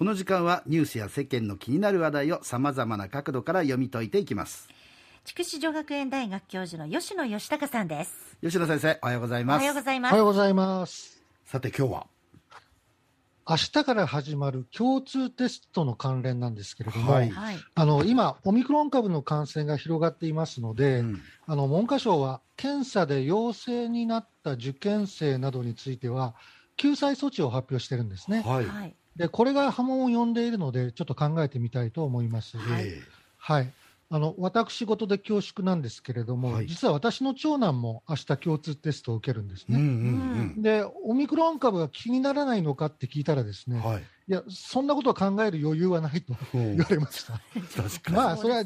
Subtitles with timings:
[0.00, 4.66] この時間はニュースや世間の気になる話題をさまざまな角度から読み解いていきます。
[5.26, 8.38] 筑紫女学園大学教授の吉野義孝さんです。
[8.42, 9.60] 吉野先生おはようございおます。
[9.60, 10.12] はようございます。
[10.12, 11.22] おはようございます。
[11.44, 12.06] さて今日は？
[13.46, 17.28] 明日から始まる共通テストの関連なんですけれども、はい。
[17.28, 17.56] はい。
[17.74, 21.20] あの今、オミクロン株の感染が広がっていますので、うん。
[21.46, 26.34] あの文科省は検査で陽性になった受験生などについては、
[26.78, 28.42] 救済措置を発表してるんですね。
[28.46, 32.56] はい、はいでこれが波紋を呼んでいるので、ちょっと考えてみたいと思います。
[32.58, 32.86] はい。
[32.86, 33.02] え
[33.42, 33.74] はい、
[34.10, 36.66] あの私事で恐縮なんですけれども、はい。
[36.66, 40.54] 実は私の長男も明日共通テストを受けるんですえうんうね。
[40.58, 40.62] ん。
[40.62, 44.10] で、オミクロン株が気にならないのかって聞いたらですね、うんはい。
[44.28, 46.76] いや、そんなことを考える余裕はないとうん。
[46.76, 47.42] 言われました。
[47.74, 48.60] 確かに、まあ、それは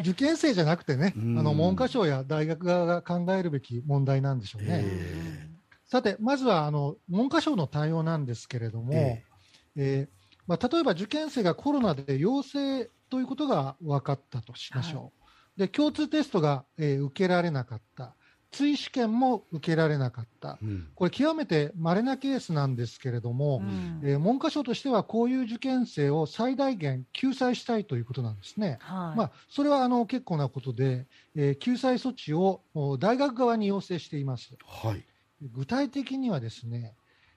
[0.00, 1.38] 受験生じゃなくてね、うん。
[1.38, 4.82] あの文科省や大学側が考えるべき問題なんでしょうね。
[4.84, 5.50] え
[5.86, 9.29] さて、まずはあの文科省の対応なんですけれども、え
[9.76, 10.10] えー
[10.46, 15.12] まあ、例えば受験生がコロナで陽性ということが分かったとしましょ
[15.56, 15.60] う。
[15.60, 18.16] で共通テストが、えー受けられなかった、
[18.50, 20.92] 追試験も受けられなかった、うん。
[20.94, 24.10] これ、極めて稀なケースなんですけれども、うん。
[24.10, 28.80] えー文科省としてはこういう受験生を最大限救済したいということなんですね。
[28.80, 29.18] はい。
[29.18, 34.58] まあ、それはあの結構なことで、えー救済措置をお大学側に要請しています。
[34.64, 35.06] はい。
[35.40, 36.96] 具体的にはですね、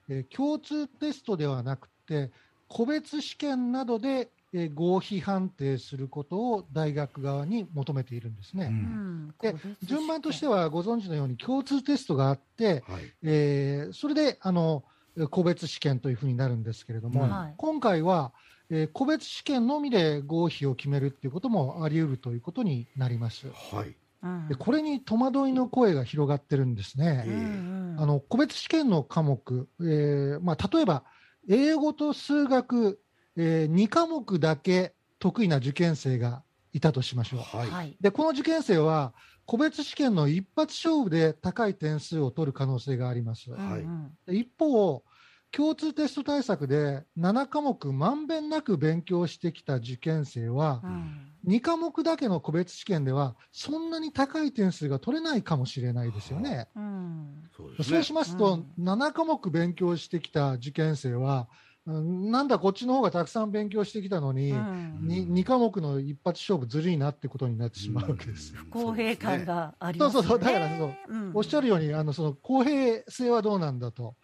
[0.10, 2.32] えー共通テストではなくて、
[2.68, 8.66] 個別試験などで、えー合否判定することを大学側に求めているんですね。
[8.66, 13.14] ううんんで順番としてはご存知のように共通テストがあって、はい。
[13.24, 14.84] えーそれであの
[15.30, 18.34] 個別試験というふうになるんですけれども、今回は、
[18.70, 23.48] えー個別試験のみで合否を決めるっていうこともあり得るということになります。
[23.52, 23.96] はい。
[24.24, 24.48] うん。
[24.50, 27.24] でこれに戸惑いの声が広がってるんですね。
[27.28, 28.02] うんうん。
[28.02, 31.04] あの個別試験の科目、えーまあ、例えば
[31.48, 33.02] 英語と数学、
[33.36, 37.40] え2科目だけ得意な受験生がいたとしましょう。
[37.42, 39.14] はいはいでこの受験生は
[39.46, 43.52] 個別試験の一発勝負で高い点数を取る可能性があります。
[43.52, 43.94] はい
[44.28, 45.04] 一方、
[45.52, 56.70] 共通テスト対策で7科目まんべんなく勉強してきた受験生はう、ん2科目だけの個別試験ではそんなに高い点数が取れないかもしれないですよね。
[56.76, 57.86] うんそうですね。
[57.86, 61.48] そうしますと、7科目勉強してきた受験生は、
[61.86, 65.08] うんなんだ、こっちの方がたくさん勉強してきたのに、うん。
[65.08, 68.62] に 2, 科目の一発勝負ずるいなってことになってしまうわけですよ。
[68.62, 68.70] うん。
[68.70, 70.28] 不公平感がありますよね。
[70.30, 70.54] そうそうそう。
[70.54, 71.32] だからそううん。
[71.36, 74.16] おっしゃるように、あのその公平性はどうなんだと、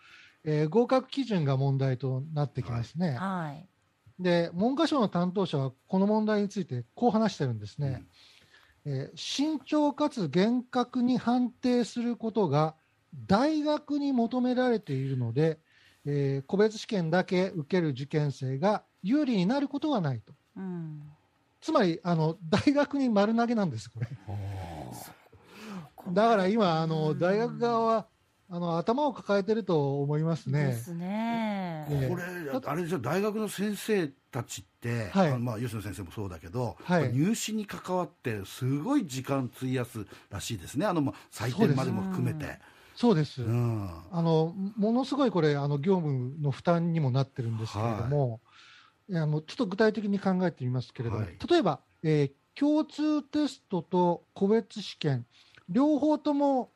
[0.46, 3.18] えー合格基準が問題となってきますね。
[3.18, 3.68] はい。
[4.20, 8.04] で、文科省の担当者はこの問題についてこう話してるんですね。
[8.86, 12.76] えー慎重かつ厳格に判定することが
[13.14, 15.60] 大学に求められているので、
[16.06, 20.34] えー個別試験だけ受ける受験生が有利になることはないと。
[20.56, 21.02] うん。
[21.62, 24.08] つまり、あの大学に丸投げなんです、これ。
[24.28, 26.14] あ。
[26.14, 28.08] だから今、あのうん大学側は
[28.52, 30.68] あの頭を抱えてると思いますね。
[30.68, 31.86] ですね。
[32.10, 32.24] これ
[32.66, 35.38] あれじゃ大学の先生たちって、はい。
[35.38, 37.14] まあ吉野先生もそうだけど、はい。
[37.14, 40.86] 入試に関わってすごい時間費やすらしいですね。
[40.88, 42.60] あのまあ採点までも含めて
[43.00, 43.42] そうです。
[43.44, 43.90] うん。
[44.12, 48.42] あのものすごいこれあの業務の負担にもなってるんですけれども、
[49.08, 49.14] い。
[49.14, 51.38] やあのちょっと具体的に考えてみますけれども、はい。
[51.50, 55.26] 例えば、えー共通テストと個別試験
[55.70, 56.74] 両方とも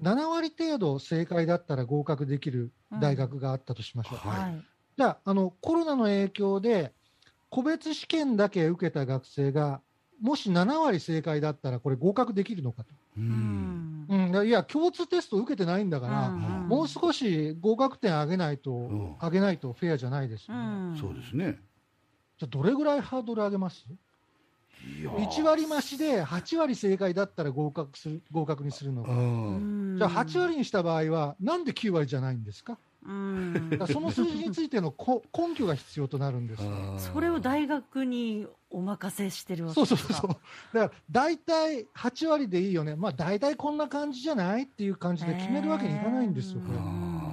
[0.00, 4.26] 7割程度正解だったら合格できる大学があったとしましょう。
[4.30, 4.64] はいはい。
[4.96, 6.94] じゃああのコロナの影響で
[7.50, 9.82] 個別試験だけ受けた学生が
[10.22, 12.94] もし7割正解だったらこれ合格できるのかと。
[13.18, 16.66] ううんんうん、いや共通テスト受けてないんだから、うん。
[16.68, 19.16] もう少し合格点上げないと、ん。
[19.20, 20.92] 上げないとフェアじゃないですうよね。
[20.94, 20.96] ん。
[21.00, 21.58] そうですね。
[22.38, 23.86] じゃあどれぐらいハードル上げます？
[25.00, 29.12] いや ?1 割増しで8割正解だったら合格する合格にするのうか。
[29.12, 29.96] ん。
[29.98, 32.78] じゃあ8割にした場合は、なんで9割じゃないんですか？
[33.08, 36.72] うんその数字についてのこ根拠が必要となるんですよ。
[36.98, 40.14] それを大学にお任せしてるわけそうですか？
[40.14, 40.38] そうそうそ
[40.72, 40.76] う。
[40.80, 42.96] だから大体8割でいいよね。
[42.96, 44.64] まあ大体こんな感じじゃない？
[44.64, 46.78] っていう感じで決めるわけにいかないんですよ、これ。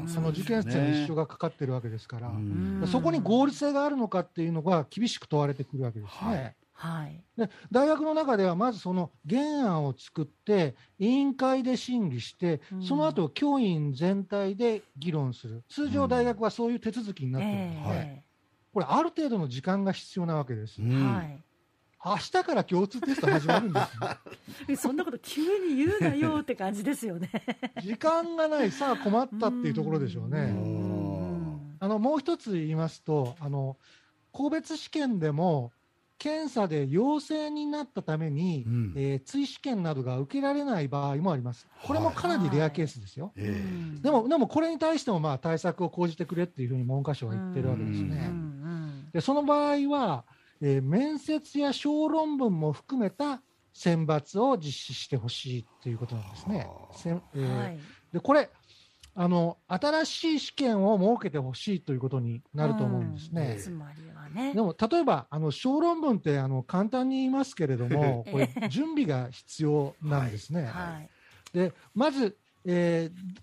[0.03, 0.07] うん。
[0.07, 2.27] その受験生の一生がかかってるわけですから。
[2.27, 2.83] うん。
[2.87, 6.31] そこに合理性があるのかっていうのが厳しく問われてくるわけですね。
[6.31, 6.55] はい。
[6.73, 7.23] はい。
[7.37, 12.83] で大学の中ではまずその原案を作って委員会で審議して、うん。
[12.83, 15.63] その後教員全体で議論する。
[15.69, 18.23] 通常大学はそういう手続きになってるんで
[18.73, 21.43] これある程度の時間が必要なわけです、はい
[22.05, 23.79] 明日から共通テスト始まるんで
[24.75, 27.29] す そんなこと急に言うなよって感じですよね。
[27.81, 30.93] 時間がないさあ困ったっていうところでしょうね、うん
[31.79, 33.75] あのもう一つ言いますとあの
[34.31, 35.73] 個別試験でも、
[36.17, 41.67] 検査で陽性になったために、うんえー追試験などが受けられない場合もあります。
[41.83, 43.33] これもかなりレアケースですよ。
[43.35, 43.61] え
[43.97, 48.27] えでも、でもこれに対してもまあ対策を講じてくれっていうふうに文科省は言ってるわけですうんね。
[48.27, 50.23] うんでその場合は、
[50.65, 53.41] えー面接や小論文も含めた
[53.73, 56.67] 選抜を実施してほしいということなんですね。
[57.05, 57.79] えーうんはい。
[58.13, 58.49] でこれ
[59.15, 63.57] あの、新しい試験を設けてほしいということになると思うんですね。
[63.59, 64.53] つまりはね。
[64.55, 70.63] でも例えばあの小論文ってあの簡単に言いますけれども、 これええ準備が必要なんですね。
[70.65, 71.09] はい。
[71.53, 73.33] でまず、えー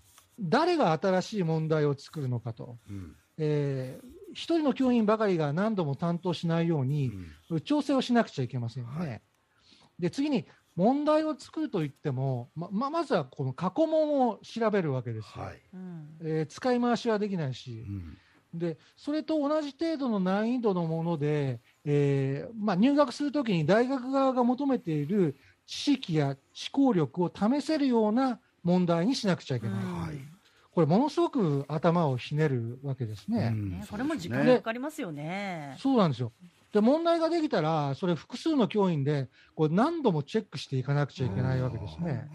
[0.43, 3.15] 誰が新しい問題を作るのかと、うん。
[3.37, 7.61] えー一人の教員ばかりが何度も担当しないよううに、ん。
[7.63, 8.99] 調整をしなくちゃいけませんよね。
[8.99, 9.21] はい。
[9.99, 10.45] で次に
[10.75, 15.61] 問題を作るといっても、まままずはこの過去問を調べるわけですよ、はい。
[15.73, 16.17] うん。
[16.21, 17.85] えー使い回しはできないし。
[17.87, 18.17] う、ん。
[18.53, 26.37] でそれと同じ程度の難易度のもので、えーまあ、入学するときに大学側が求めている知識や思
[26.71, 30.01] 考力を試せるような問題にしなくちゃいけない、うん。
[30.01, 30.30] はい
[30.71, 33.53] これ、ものすごく頭をひねるわけですね。
[33.89, 35.75] これも時間かかりますよね。
[35.79, 36.31] そうなんですよ。
[36.71, 42.29] で、問題ができたら、それ複数の教員で、これ何度もチェックしていかなくちゃいけないわけですね。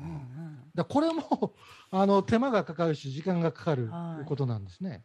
[0.75, 1.55] だこれも
[1.91, 5.03] あの手間がかかるし、時間がかかるはいことなんですね。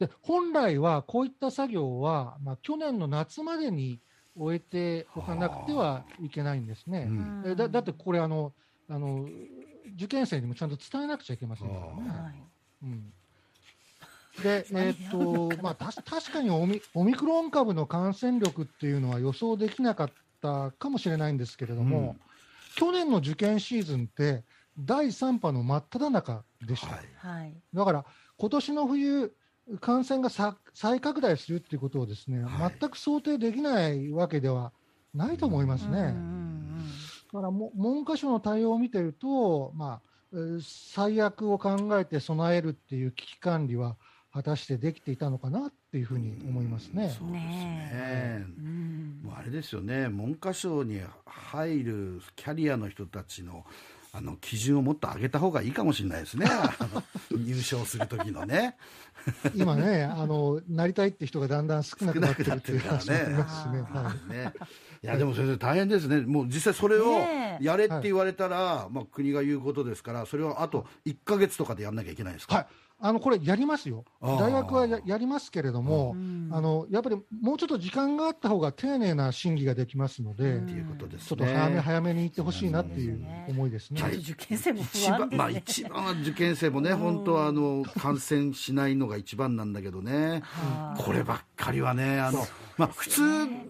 [0.00, 4.00] で本来はこういった作業は、まあ、去年の夏までに
[4.36, 7.08] 終えておかなくてはいけないんですね。
[7.56, 8.52] だだってこれあの
[8.88, 9.26] あの、
[9.94, 12.08] 受験生にもちゃんと伝えなくちゃいけませんからね。
[12.08, 12.34] はい。
[12.82, 13.12] うん。
[14.42, 22.20] で、 えーっとまあ、たし確かにオミオミクロン株の感染力っていうのは予想できなかったかもしれないんですけれども、うん。
[22.74, 24.44] 去年の受験シーズンって、
[24.78, 26.88] 第3波の真っ只中でした。
[26.88, 27.04] はい。
[27.16, 27.56] はい。
[27.72, 28.04] だから、
[28.36, 29.32] 今年の冬、
[29.80, 32.78] 感染がさ再拡大するっていうことをですね、はい。
[32.78, 34.72] 全く想定できないわけでは
[35.12, 35.98] ないと思いますね。
[35.98, 36.35] うんうん
[37.32, 40.60] だからも文科省の対応を見てると、まあ、えー
[40.94, 43.96] 最悪を考えて備えるっていう危機管理は
[44.32, 47.08] 果たしてできていたのかなっていうふうに思いますね。
[47.08, 47.90] そうですね。
[47.92, 49.20] ねうん。
[49.24, 50.08] もうあれですよね。
[50.08, 53.64] 文科省に入るキャリアの人たちの
[54.16, 56.46] あの基準をもっと上げた方がいいかもしれないですね。
[57.30, 58.76] 入賞する時のね。
[59.54, 63.78] 今ね、あの、なりたいって人がだんだん少なくなってるっていう話もありますしね。
[64.28, 64.52] いね。
[65.02, 65.06] い。
[65.06, 66.20] やでも先生大変ですね。
[66.20, 67.20] もう実際それを
[67.60, 72.66] やれって言われたら、まあ、国が言うことですからそれをあと1か月とかでやんなきゃいけないですか、はい、
[72.98, 76.48] あのこれ、やりますよ、大学はややりますけれども、うん。
[76.50, 81.28] あのやっぱりもうちょっと時間があった方が丁寧な審議ができますので、うんっていうことですね。
[81.28, 83.46] ちょっと早め早めに行ってほしいなっていうそうですね。
[83.50, 83.70] 思い。
[83.70, 84.00] ですね。
[84.00, 85.36] ちょっと受験生も不一番安ですね。
[85.36, 91.02] まあ一番は受験生もね、本当はあの感染しないのが一番なんだけどね、はい。
[91.02, 92.46] こればっかりはね、あの
[92.76, 93.22] まあ、普通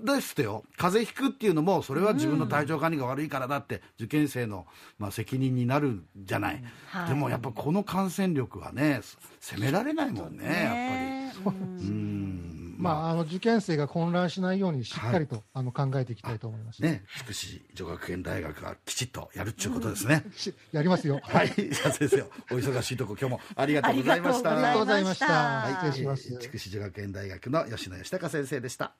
[0.04, 4.66] ですよ、風邪ひくっていうのも、それは自分の体調管理が悪いからだって、受験生の、
[4.98, 9.00] まあ、責任になるんじゃない、はいでもやっぱこの感染力はね、
[9.40, 12.56] 責められないもんね、やっぱり。
[12.78, 16.82] まあ、あの受験生が混乱しないようにしっかりと、あの考えていきたいと思います。
[16.82, 20.24] ね、筑紫女学園大学がきちっとやるっていうことですね。
[20.36, 21.20] しやりますよ。
[21.22, 24.52] はい、じゃあ先生、お忙しいとこ、今日もありがとうございました。
[24.52, 25.26] ありがとうございました。
[25.26, 26.22] はい失礼します。
[26.38, 28.92] 筑紫女学園大学の吉野義孝先生でした。